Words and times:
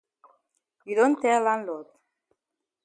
You 0.85 0.95
don 0.95 1.21
tell 1.21 1.43
landlord? 1.43 1.85